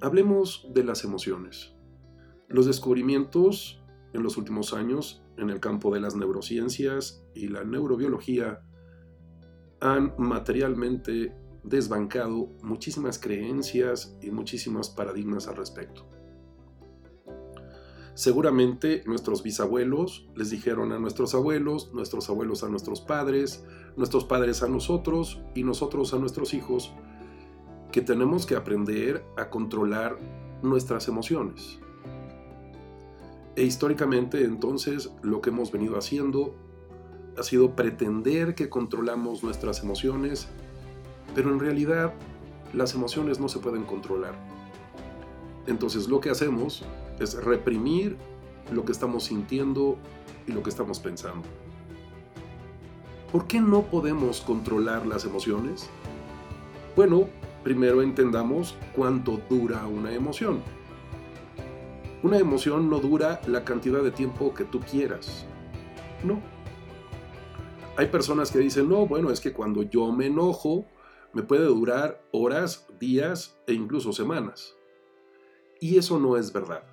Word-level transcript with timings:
Hablemos 0.00 0.68
de 0.72 0.84
las 0.84 1.04
emociones. 1.04 1.74
Los 2.48 2.66
descubrimientos 2.66 3.82
en 4.12 4.22
los 4.22 4.36
últimos 4.36 4.72
años 4.72 5.22
en 5.36 5.50
el 5.50 5.60
campo 5.60 5.92
de 5.92 6.00
las 6.00 6.14
neurociencias 6.14 7.24
y 7.34 7.48
la 7.48 7.64
neurobiología 7.64 8.62
han 9.80 10.14
materialmente 10.16 11.34
desbancado 11.64 12.52
muchísimas 12.62 13.18
creencias 13.18 14.16
y 14.22 14.30
muchísimos 14.30 14.90
paradigmas 14.90 15.48
al 15.48 15.56
respecto. 15.56 16.15
Seguramente 18.16 19.02
nuestros 19.04 19.42
bisabuelos 19.42 20.26
les 20.34 20.48
dijeron 20.48 20.90
a 20.92 20.98
nuestros 20.98 21.34
abuelos, 21.34 21.92
nuestros 21.92 22.30
abuelos 22.30 22.64
a 22.64 22.68
nuestros 22.70 23.02
padres, 23.02 23.62
nuestros 23.94 24.24
padres 24.24 24.62
a 24.62 24.68
nosotros 24.68 25.42
y 25.54 25.64
nosotros 25.64 26.14
a 26.14 26.18
nuestros 26.18 26.54
hijos 26.54 26.94
que 27.92 28.00
tenemos 28.00 28.46
que 28.46 28.56
aprender 28.56 29.22
a 29.36 29.50
controlar 29.50 30.16
nuestras 30.62 31.08
emociones. 31.08 31.78
E 33.54 33.64
históricamente 33.64 34.44
entonces 34.44 35.10
lo 35.20 35.42
que 35.42 35.50
hemos 35.50 35.70
venido 35.70 35.98
haciendo 35.98 36.54
ha 37.36 37.42
sido 37.42 37.76
pretender 37.76 38.54
que 38.54 38.70
controlamos 38.70 39.44
nuestras 39.44 39.82
emociones, 39.82 40.48
pero 41.34 41.52
en 41.52 41.60
realidad 41.60 42.14
las 42.72 42.94
emociones 42.94 43.40
no 43.40 43.50
se 43.50 43.58
pueden 43.58 43.82
controlar. 43.82 44.34
Entonces 45.66 46.08
lo 46.08 46.18
que 46.22 46.30
hacemos 46.30 46.82
es 47.20 47.42
reprimir 47.42 48.16
lo 48.72 48.84
que 48.84 48.92
estamos 48.92 49.24
sintiendo 49.24 49.96
y 50.46 50.52
lo 50.52 50.62
que 50.62 50.70
estamos 50.70 51.00
pensando. 51.00 51.46
¿Por 53.32 53.46
qué 53.46 53.60
no 53.60 53.82
podemos 53.82 54.40
controlar 54.40 55.06
las 55.06 55.24
emociones? 55.24 55.88
Bueno, 56.94 57.28
primero 57.64 58.00
entendamos 58.02 58.76
cuánto 58.94 59.40
dura 59.48 59.86
una 59.86 60.12
emoción. 60.12 60.62
Una 62.22 62.38
emoción 62.38 62.88
no 62.88 63.00
dura 63.00 63.40
la 63.46 63.64
cantidad 63.64 64.02
de 64.02 64.10
tiempo 64.10 64.54
que 64.54 64.64
tú 64.64 64.80
quieras. 64.80 65.44
No. 66.24 66.40
Hay 67.96 68.06
personas 68.06 68.50
que 68.50 68.58
dicen, 68.58 68.88
no, 68.88 69.06
bueno, 69.06 69.30
es 69.30 69.40
que 69.40 69.52
cuando 69.52 69.82
yo 69.82 70.12
me 70.12 70.26
enojo, 70.26 70.86
me 71.32 71.42
puede 71.42 71.64
durar 71.64 72.22
horas, 72.32 72.86
días 72.98 73.58
e 73.66 73.74
incluso 73.74 74.12
semanas. 74.12 74.74
Y 75.80 75.98
eso 75.98 76.18
no 76.18 76.36
es 76.36 76.52
verdad. 76.52 76.84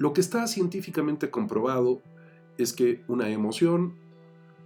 Lo 0.00 0.14
que 0.14 0.22
está 0.22 0.46
científicamente 0.46 1.28
comprobado 1.28 2.00
es 2.56 2.72
que 2.72 3.04
una 3.06 3.28
emoción 3.28 3.96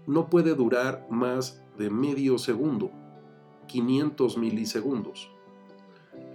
no 0.07 0.31
puede 0.31 0.55
durar 0.55 1.09
más 1.11 1.61
de 1.77 1.91
medio 1.91 2.39
segundo, 2.39 2.93
500 3.67 4.39
milisegundos. 4.39 5.29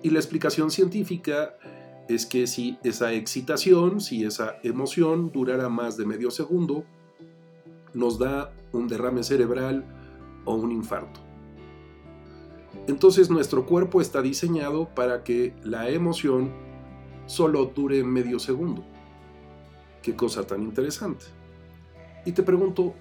Y 0.04 0.10
la 0.10 0.20
explicación 0.20 0.70
científica 0.70 1.56
es 2.10 2.26
que 2.26 2.46
si 2.46 2.78
esa 2.84 3.14
excitación, 3.14 4.02
si 4.02 4.26
esa 4.26 4.58
emoción 4.64 5.32
durara 5.32 5.70
más 5.70 5.96
de 5.96 6.06
medio 6.06 6.30
segundo, 6.30 6.84
nos 7.94 8.20
da 8.20 8.52
un 8.74 8.90
derrame 8.90 9.24
cerebral 9.24 9.86
o 10.44 10.56
un 10.56 10.74
infarto. 10.74 11.22
Entonces 12.86 13.30
nuestro 13.30 13.66
cuerpo 13.66 14.02
está 14.02 14.22
diseñado 14.22 14.90
para 14.94 15.24
que 15.24 15.54
la 15.64 15.90
emoción 15.90 16.52
solo 17.30 17.66
dure 17.76 18.04
medio 18.04 18.40
segundo. 18.40 18.84
Qué 20.02 20.16
cosa 20.16 20.48
tan 20.48 20.64
interesante. 20.64 21.26
Y 22.26 22.32
te 22.32 22.42
pregunto, 22.42 22.96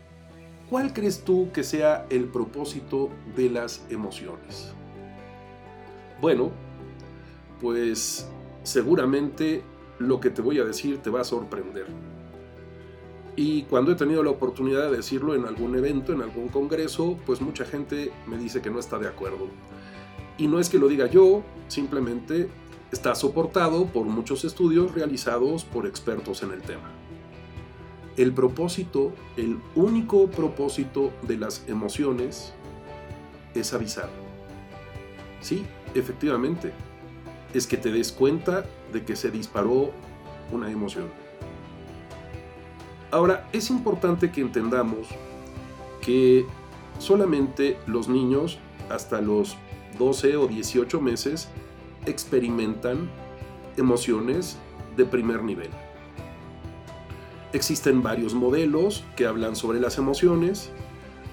¿cuál 0.69 0.93
crees 0.93 1.25
tú 1.25 1.49
que 1.51 1.65
sea 1.65 2.07
el 2.11 2.25
propósito 2.25 3.09
de 3.35 3.49
las 3.49 3.87
emociones? 3.89 4.75
Bueno, 6.21 6.51
pues 7.63 8.29
seguramente 8.65 9.63
lo 9.99 10.21
que 10.21 10.29
te 10.29 10.43
voy 10.43 10.59
a 10.59 10.65
decir 10.65 10.99
te 10.99 11.09
va 11.09 11.23
a 11.23 11.25
sorprender. 11.25 11.87
Y 13.35 13.63
cuando 13.63 13.93
he 13.93 13.95
tenido 13.95 14.23
la 14.23 14.31
oportunidad 14.31 14.91
de 14.91 14.97
decirlo 14.99 15.35
en 15.35 15.47
algún 15.47 15.75
evento, 15.75 16.13
en 16.13 16.21
algún 16.21 16.49
congreso, 16.49 17.17
pues 17.25 17.41
mucha 17.41 17.65
gente 17.65 18.13
me 18.27 18.37
dice 18.37 18.61
que 18.61 18.69
no 18.69 18.79
está 18.79 18.99
de 18.99 19.09
acuerdo. 19.09 19.49
Y 20.37 20.49
no 20.49 20.61
es 20.61 20.69
que 20.69 20.79
lo 20.79 20.89
diga 20.89 21.07
yo, 21.07 21.43
simplemente 21.69 22.51
está 22.93 23.15
soportado 23.15 23.87
por 23.87 24.07
muchos 24.07 24.45
estudios 24.45 24.95
realizados 24.95 25.65
por 25.65 25.87
expertos 25.87 26.43
en 26.43 26.53
el 26.53 26.63
tema. 26.63 26.91
El 28.17 28.33
propósito, 28.33 29.13
el 29.37 29.59
único 29.75 30.27
propósito 30.29 31.13
de 31.23 31.39
las 31.39 31.65
emociones 31.69 32.53
es 33.55 33.73
avisar. 33.73 34.09
Sí, 35.41 35.65
efectivamente, 35.95 36.73
es 37.55 37.67
que 37.67 37.77
te 37.77 37.93
des 37.93 38.11
cuenta 38.13 38.65
de 38.93 39.05
que 39.05 39.17
se 39.17 39.31
disparó 39.31 39.93
una 40.51 40.71
emoción. 40.71 41.07
Ahora, 43.11 43.49
es 43.53 43.71
importante 43.71 44.31
que 44.31 44.41
entendamos 44.41 45.09
que 46.01 46.45
solamente 46.99 47.79
los 47.87 48.09
niños 48.09 48.59
hasta 48.91 49.21
los 49.21 49.57
12 49.99 50.37
o 50.37 50.47
18 50.47 51.01
meses 51.01 51.49
experimentan 52.07 53.11
emociones 53.77 54.59
de 54.97 55.05
primer 55.05 55.43
nivel. 55.43 55.71
Existen 57.53 58.03
varios 58.03 58.35
modelos 58.35 59.05
que 59.17 59.27
hablan 59.27 59.57
sobre 59.57 59.81
las 59.81 59.97
emociones. 59.97 60.71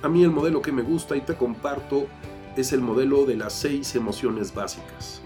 A 0.02 0.08
mí 0.08 0.24
el 0.24 0.32
modelo 0.32 0.62
que 0.62 0.72
me 0.72 0.82
gusta 0.82 1.18
y 1.18 1.22
te 1.22 1.36
comparto 1.36 2.08
es 2.56 2.72
el 2.72 2.82
modelo 2.82 3.26
de 3.26 3.36
las 3.36 3.54
seis 3.54 3.96
emociones 3.96 4.54
básicas. 4.54 5.22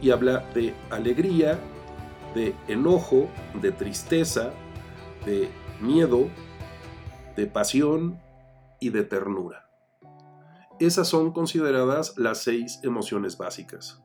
Y 0.00 0.10
habla 0.10 0.44
de 0.54 0.74
alegría, 0.90 1.58
de 2.34 2.54
enojo, 2.68 3.28
de 3.60 3.72
tristeza, 3.72 4.52
de 5.26 5.48
miedo, 5.80 6.28
de 7.36 7.46
pasión 7.46 8.20
y 8.78 8.90
de 8.90 9.02
ternura. 9.02 9.68
Esas 10.78 11.08
son 11.08 11.32
consideradas 11.32 12.16
las 12.16 12.38
seis 12.38 12.80
emociones 12.82 13.36
básicas. 13.36 14.02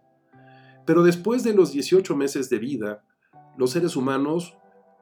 Pero 0.86 1.04
después 1.04 1.44
de 1.44 1.54
los 1.54 1.72
18 1.72 2.16
meses 2.16 2.50
de 2.50 2.60
vida, 2.60 3.04
los 3.58 3.72
seres 3.72 3.96
humanos 3.96 4.58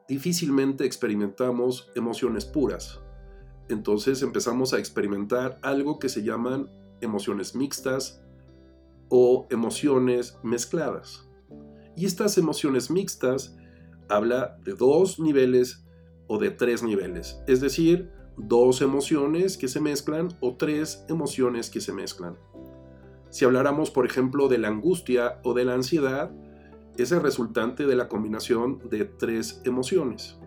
difícilmente 0.08 0.86
experimentamos 0.86 1.92
emociones 1.96 2.46
puras. 2.46 3.02
Entonces 3.70 4.22
empezamos 4.22 4.74
a 4.74 4.80
experimentar 4.80 5.60
algo 5.62 6.00
que 6.00 6.10
se 6.10 6.24
llaman 6.24 6.70
emociones 7.02 7.56
mixtas 7.56 8.22
o 9.10 9.48
emociones 9.50 10.38
mezcladas. 10.44 11.28
Y 11.96 12.06
estas 12.06 12.38
emociones 12.38 12.90
mixtas 12.90 13.56
habla 14.10 14.58
de 14.64 14.74
dos 14.74 15.20
niveles 15.20 15.86
o 16.28 16.38
de 16.38 16.52
tres 16.52 16.84
niveles, 16.84 17.42
es 17.48 17.62
decir, 17.62 18.12
dos 18.38 18.82
emociones 18.82 19.58
que 19.58 19.68
se 19.68 19.80
mezclan 19.80 20.30
o 20.40 20.56
tres 20.56 21.06
emociones 21.10 21.70
que 21.70 21.82
se 21.82 21.94
mezclan. 21.94 22.38
Si 23.34 23.46
habláramos, 23.46 23.90
por 23.90 24.06
ejemplo, 24.06 24.48
de 24.48 24.60
la 24.60 24.68
angustia 24.68 25.40
o 25.42 25.56
de 25.56 25.66
la 25.66 25.74
ansiedad, 25.74 26.30
es 27.00 27.12
el 27.12 27.20
resultante 27.20 27.88
de 27.88 27.96
la 27.96 28.08
combinación 28.08 28.78
de 28.92 29.06
tres 29.06 29.60
emociones. 29.66 30.38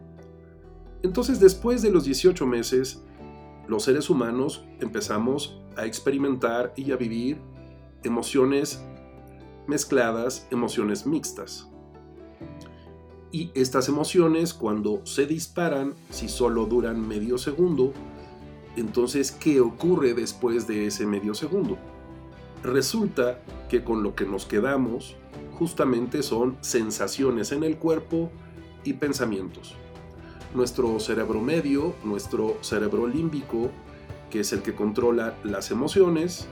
Entonces, 1.03 1.41
después 1.41 1.83
de 1.83 1.91
los 1.91 2.05
18 2.05 2.47
meses, 2.47 3.03
los 3.67 3.83
seres 3.83 4.09
humanos 4.09 4.65
empezamos 4.79 5.61
a 5.77 5.85
experimentar 5.85 6.75
y 6.77 6.93
a 6.93 6.97
vivir 6.97 7.39
emociones 8.05 8.81
mezcladas, 9.67 10.47
emociones 10.53 11.07
mixtas. 11.07 11.69
Y 13.33 13.51
estas 13.57 13.89
emociones, 13.89 14.55
cuando 14.55 15.05
se 15.05 15.27
disparan, 15.27 15.95
si 16.11 16.29
solo 16.29 16.67
duran 16.67 17.01
medio 17.01 17.37
segundo, 17.37 17.93
entonces, 18.77 19.33
¿qué 19.33 19.61
ocurre 19.61 20.15
después 20.15 20.69
de 20.69 20.87
ese 20.87 21.05
medio 21.05 21.35
segundo? 21.35 21.77
Resulta 22.67 23.39
que 23.69 23.85
con 23.85 24.03
lo 24.03 24.17
que 24.17 24.27
nos 24.27 24.45
quedamos 24.45 25.15
justamente 25.53 26.25
son 26.25 26.59
sensaciones 26.63 27.53
en 27.53 27.63
el 27.63 27.77
cuerpo 27.77 28.33
y 28.83 28.95
pensamientos. 28.95 29.77
Nuestro 30.53 30.99
cerebro 30.99 31.41
medio, 31.41 31.95
nuestro 32.03 32.59
cerebro 32.63 33.07
límbico, 33.07 33.71
que 34.31 34.41
es 34.41 34.53
el 34.53 34.63
que 34.63 34.75
controla 34.75 35.37
las 35.45 35.71
emociones, 35.71 36.49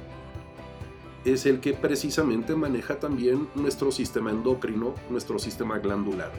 es 1.25 1.47
el 1.47 1.59
que 1.59 1.73
precisamente 1.73 2.55
maneja 2.55 3.01
también 3.01 3.49
nuestro 3.57 3.91
sistema 3.91 4.31
endocrino, 4.31 4.95
nuestro 5.11 5.41
sistema 5.41 5.81
glandular. 5.81 6.31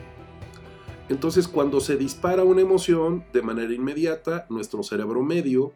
Entonces, 1.09 1.49
cuando 1.49 1.81
se 1.81 1.97
dispara 1.97 2.45
una 2.45 2.61
emoción 2.61 3.25
de 3.33 3.41
manera 3.41 3.73
inmediata, 3.73 4.45
nuestro 4.49 4.83
cerebro 4.83 5.21
medio 5.21 5.73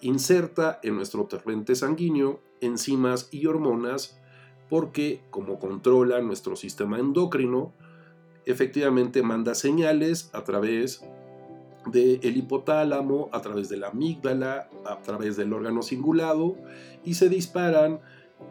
inserta 0.00 0.80
en 0.82 0.96
nuestro 0.96 1.24
torrente 1.24 1.74
sanguíneo 1.74 2.40
enzimas 2.60 3.28
y 3.30 3.46
hormonas 3.46 4.18
porque 4.68 5.22
como 5.30 5.58
controla 5.58 6.20
nuestro 6.20 6.56
sistema 6.56 6.98
endocrino, 6.98 7.72
efectivamente 8.44 9.22
manda 9.22 9.54
señales 9.54 10.30
a 10.32 10.44
través 10.44 11.02
del 11.86 12.36
hipotálamo 12.36 13.30
a 13.32 13.40
través 13.40 13.68
de 13.68 13.78
la 13.78 13.88
amígdala, 13.88 14.68
a 14.84 15.00
través 15.00 15.36
del 15.36 15.52
órgano 15.52 15.82
cingulado 15.82 16.56
y 17.04 17.14
se 17.14 17.28
disparan 17.28 18.00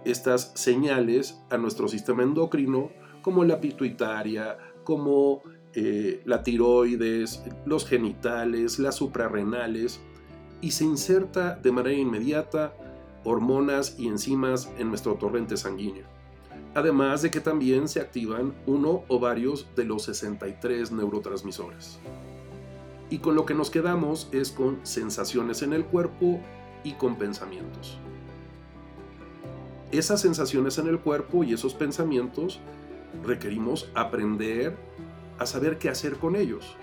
estas 0.06 0.52
señales 0.56 1.40
a 1.50 1.58
nuestro 1.58 1.88
sistema 1.88 2.24
endocrino 2.24 2.90
como 3.22 3.44
la 3.44 3.60
pituitaria, 3.60 4.58
como 4.84 5.44
eh, 5.74 6.22
la 6.26 6.44
tiroides, 6.44 7.44
los 7.66 7.86
genitales, 7.86 8.80
las 8.80 8.96
suprarrenales 8.96 10.02
y 10.62 10.72
se 10.72 10.84
inserta 10.84 11.56
de 11.56 11.72
manera 11.72 11.98
inmediata 11.98 12.74
hormonas 13.24 13.96
y 13.98 14.08
enzimas 14.08 14.70
en 14.78 14.90
nuestro 14.90 15.16
torrente 15.16 15.58
sanguíneo. 15.58 16.06
Además 16.76 17.22
de 17.22 17.32
que 17.32 17.42
también 17.42 17.88
se 17.88 18.00
activan 18.00 18.54
uno 18.66 19.04
o 19.08 19.20
varios 19.20 19.68
de 19.76 19.84
los 19.84 20.04
63 20.04 20.92
neurotransmisores. 20.92 22.00
Y 23.10 23.20
con 23.20 23.36
lo 23.36 23.46
que 23.46 23.54
nos 23.54 23.70
quedamos 23.70 24.30
es 24.32 24.52
con 24.52 24.80
sensaciones 24.84 25.62
en 25.62 25.74
el 25.74 25.86
cuerpo 25.86 26.40
y 26.84 26.94
con 26.94 27.18
pensamientos. 27.18 27.98
Esas 29.92 30.22
sensaciones 30.22 30.78
en 30.78 30.88
el 30.88 31.00
cuerpo 31.00 31.44
y 31.44 31.54
esos 31.54 31.74
pensamientos 31.74 32.60
requerimos 33.26 33.90
aprender 33.96 34.76
a 35.40 35.46
saber 35.46 35.78
qué 35.78 35.90
hacer 35.90 36.16
con 36.18 36.36
ellos. 36.36 36.76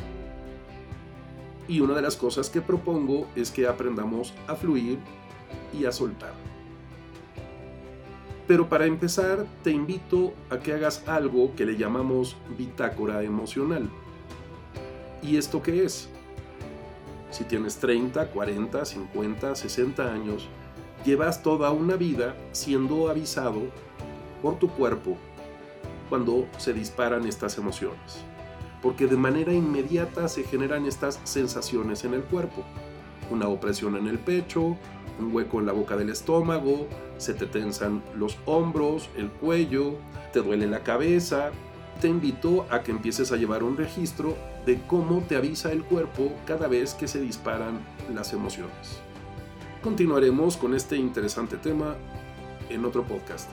Y 1.68 1.80
una 1.80 1.94
de 1.94 2.02
las 2.02 2.16
cosas 2.16 2.50
que 2.50 2.60
propongo 2.60 3.26
es 3.34 3.50
que 3.50 3.66
aprendamos 3.66 4.34
a 4.46 4.54
fluir 4.54 4.98
y 5.72 5.86
a 5.86 5.92
soltar. 5.92 6.34
Pero 8.46 8.68
para 8.68 8.84
empezar, 8.84 9.46
te 9.62 9.70
invito 9.70 10.34
a 10.50 10.58
que 10.58 10.74
hagas 10.74 11.02
algo 11.08 11.54
que 11.54 11.64
le 11.64 11.76
llamamos 11.76 12.36
bitácora 12.58 13.22
emocional. 13.22 13.88
¿Y 15.22 15.38
esto 15.38 15.62
qué 15.62 15.84
es? 15.84 16.10
Si 17.30 17.44
tienes 17.44 17.78
30, 17.78 18.30
40, 18.30 18.84
50, 18.84 19.54
60 19.54 20.12
años, 20.12 20.46
llevas 21.04 21.42
toda 21.42 21.70
una 21.70 21.96
vida 21.96 22.36
siendo 22.52 23.08
avisado 23.08 23.62
por 24.42 24.58
tu 24.58 24.68
cuerpo 24.68 25.16
cuando 26.10 26.46
se 26.58 26.74
disparan 26.74 27.26
estas 27.26 27.56
emociones. 27.56 28.22
Porque 28.84 29.06
de 29.06 29.16
manera 29.16 29.52
inmediata 29.52 30.28
se 30.28 30.44
generan 30.44 30.86
estas 30.86 31.18
sensaciones 31.24 32.04
en 32.04 32.12
el 32.12 32.22
cuerpo. 32.22 32.62
Una 33.30 33.48
opresión 33.48 33.96
en 33.96 34.06
el 34.06 34.18
pecho, 34.18 34.76
un 35.18 35.34
hueco 35.34 35.58
en 35.58 35.66
la 35.66 35.72
boca 35.72 35.96
del 35.96 36.10
estómago, 36.10 36.86
se 37.16 37.32
te 37.32 37.46
tensan 37.46 38.02
los 38.14 38.36
hombros, 38.44 39.08
el 39.16 39.30
cuello, 39.30 39.94
te 40.32 40.40
duele 40.40 40.66
la 40.66 40.84
cabeza. 40.84 41.50
Te 42.00 42.08
invito 42.08 42.66
a 42.70 42.82
que 42.82 42.90
empieces 42.90 43.32
a 43.32 43.36
llevar 43.36 43.62
un 43.62 43.76
registro 43.76 44.36
de 44.66 44.80
cómo 44.86 45.22
te 45.26 45.36
avisa 45.36 45.72
el 45.72 45.82
cuerpo 45.82 46.32
cada 46.44 46.68
vez 46.68 46.92
que 46.92 47.08
se 47.08 47.20
disparan 47.20 47.78
las 48.12 48.32
emociones. 48.32 49.00
Continuaremos 49.82 50.56
con 50.56 50.74
este 50.74 50.96
interesante 50.96 51.56
tema 51.56 51.96
en 52.68 52.84
otro 52.84 53.04
podcast. 53.04 53.48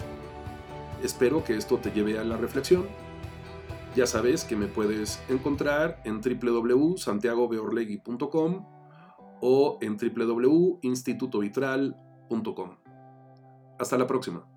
Espero 1.04 1.44
que 1.44 1.56
esto 1.56 1.78
te 1.78 1.92
lleve 1.92 2.20
a 2.20 2.24
la 2.24 2.38
reflexión. 2.38 2.88
Ya 3.96 4.08
sabes 4.08 4.46
que 4.46 4.56
me 4.56 4.68
puedes 4.68 5.22
encontrar 5.28 6.02
en 6.06 6.22
www.santiagobeorlegui.com 6.22 8.66
o 9.42 9.78
en 9.82 9.98
www.institutovitral.com. 9.98 12.78
Hasta 13.78 13.98
la 13.98 14.08
próxima. 14.08 14.51